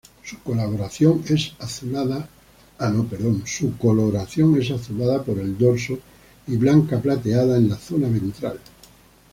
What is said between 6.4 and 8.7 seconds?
y blanca plateada en la zona ventral.